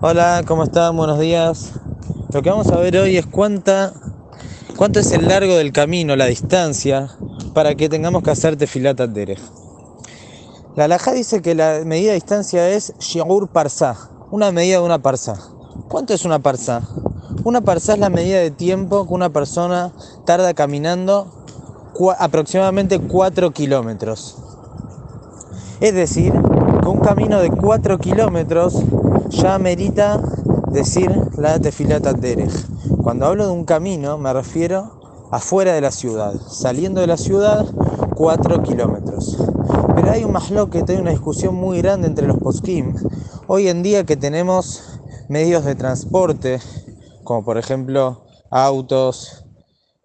[0.00, 0.96] Hola, ¿cómo están?
[0.96, 1.72] Buenos días.
[2.32, 3.92] Lo que vamos a ver hoy es cuánta,
[4.76, 7.10] cuánto es el largo del camino, la distancia,
[7.54, 9.40] para que tengamos que hacer tefilat derech.
[10.76, 15.00] La alajá dice que la medida de distancia es shiur parsa, una medida de una
[15.00, 15.34] parsa.
[15.88, 16.82] ¿Cuánto es una parsa?
[17.44, 19.92] Una parsa es la medida de tiempo que una persona
[20.26, 21.26] tarda caminando
[22.18, 24.36] aproximadamente 4 kilómetros.
[25.80, 28.82] Es decir, con un camino de 4 kilómetros
[29.28, 30.20] ya merita
[30.72, 32.50] decir la tefilat derech.
[33.00, 37.64] Cuando hablo de un camino me refiero afuera de la ciudad, saliendo de la ciudad
[38.16, 39.36] 4 kilómetros.
[39.94, 40.36] Pero hay un
[40.68, 42.96] que hay una discusión muy grande entre los poskim.
[43.46, 44.82] Hoy en día que tenemos
[45.28, 46.58] medios de transporte,
[47.22, 49.44] como por ejemplo autos,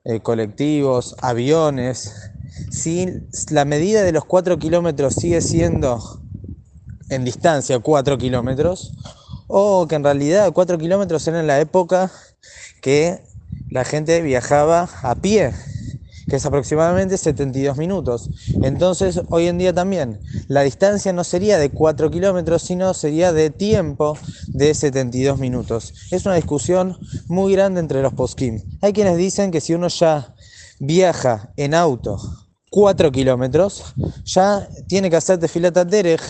[0.03, 2.32] eh, colectivos, aviones,
[2.71, 3.07] si
[3.49, 6.21] la medida de los 4 kilómetros sigue siendo
[7.09, 8.93] en distancia 4 kilómetros,
[9.47, 12.11] o que en realidad 4 kilómetros era en la época
[12.81, 13.21] que
[13.69, 15.51] la gente viajaba a pie,
[16.27, 18.29] que es aproximadamente 72 minutos.
[18.61, 23.49] Entonces, hoy en día también, la distancia no sería de 4 kilómetros, sino sería de
[23.49, 24.17] tiempo
[24.47, 25.93] de 72 minutos.
[26.11, 28.61] Es una discusión muy grande entre los poskim.
[28.81, 30.33] Hay quienes dicen que si uno ya
[30.79, 32.42] viaja en auto
[32.73, 33.93] 4 kilómetros,
[34.25, 36.23] ya tiene que hacer tefilata derech,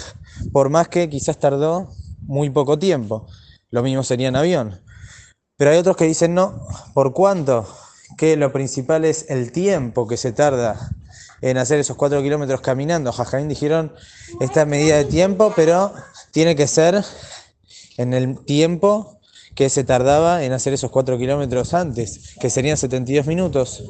[0.52, 1.88] por más que quizás tardó
[2.24, 3.28] muy poco tiempo.
[3.70, 4.82] Lo mismo sería en avión.
[5.56, 7.66] Pero hay otros que dicen no, ¿por cuánto?
[8.18, 10.92] Que lo principal es el tiempo que se tarda
[11.40, 13.14] en hacer esos 4 kilómetros caminando.
[13.14, 13.94] Jajaín dijeron
[14.42, 15.94] esta medida de tiempo, pero
[16.32, 17.06] tiene que ser
[17.96, 19.22] en el tiempo
[19.56, 23.84] que se tardaba en hacer esos 4 kilómetros antes, que serían 72 minutos.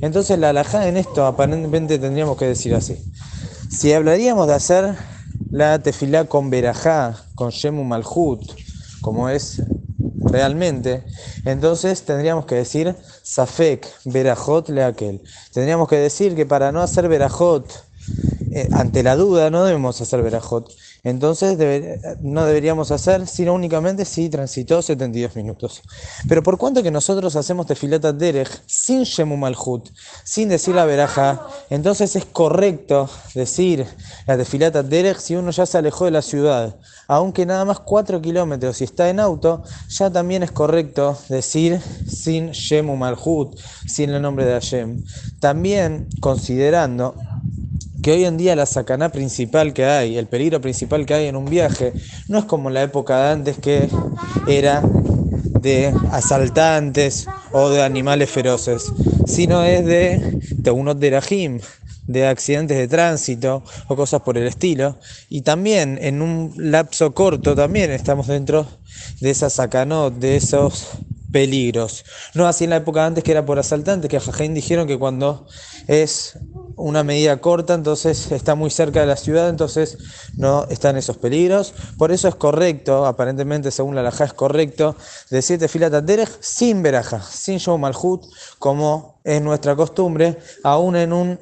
[0.00, 2.96] Entonces la alajá en esto aparentemente tendríamos que decir así.
[3.70, 4.94] Si hablaríamos de hacer
[5.50, 8.40] la tefilá con Berajá, con Shemu Malhut,
[9.00, 9.62] como es
[10.22, 11.04] realmente,
[11.44, 15.22] entonces tendríamos que decir Safek, Berajot, Leakel.
[15.52, 17.89] Tendríamos que decir que para no hacer Berajot,
[18.52, 20.70] eh, ante la duda no debemos hacer Berajot.
[21.02, 21.56] Entonces
[22.20, 25.82] no deberíamos hacer, sino únicamente si transitó 72 minutos.
[26.28, 29.88] Pero por cuanto que nosotros hacemos tefilata derech sin shemu malhut,
[30.24, 33.86] sin decir la veraja, entonces es correcto decir
[34.26, 36.76] la derech si uno ya se alejó de la ciudad.
[37.08, 42.50] Aunque nada más 4 kilómetros y está en auto, ya también es correcto decir sin
[42.50, 45.02] shemu malhut, sin el nombre de Hashem.
[45.40, 47.14] También considerando
[48.02, 51.36] que hoy en día la sacaná principal que hay, el peligro principal que hay en
[51.36, 51.92] un viaje,
[52.28, 53.88] no es como la época de antes que
[54.46, 54.82] era
[55.60, 58.92] de asaltantes o de animales feroces,
[59.26, 61.60] sino es de Teunot de Rajim,
[62.06, 64.98] de accidentes de tránsito o cosas por el estilo.
[65.28, 68.66] Y también en un lapso corto también estamos dentro
[69.20, 70.88] de esa sacanot, de esos
[71.30, 72.04] peligros.
[72.34, 75.46] No así en la época antes que era por asaltantes, que Jajain dijeron que cuando
[75.86, 76.38] es
[76.80, 79.98] una medida corta, entonces está muy cerca de la ciudad, entonces
[80.36, 81.74] no están esos peligros.
[81.98, 84.96] Por eso es correcto, aparentemente según la Laja es correcto,
[85.30, 88.24] decirte filata derech sin veraja, sin show malhut,
[88.58, 91.38] como es nuestra costumbre, aún en un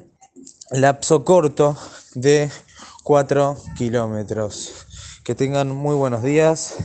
[0.71, 1.75] lapso corto
[2.13, 2.49] de
[3.03, 4.85] 4 kilómetros.
[5.23, 6.75] Que tengan muy buenos días.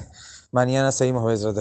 [0.53, 1.56] Mañana seguimos Besrat